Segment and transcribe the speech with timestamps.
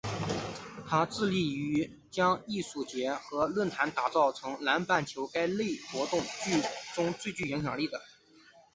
[0.89, 6.19] 它致力于将该艺术节和论坛打造成南半球该类活动
[6.95, 8.01] 中最具影响力的。